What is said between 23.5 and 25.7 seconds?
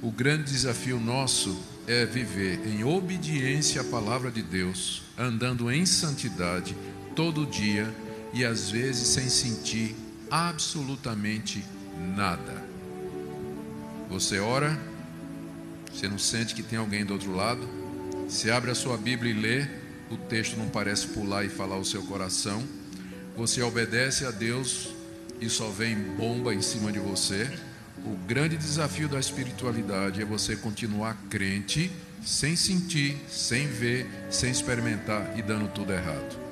obedece a Deus e só